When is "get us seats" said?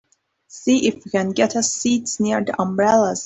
1.29-2.19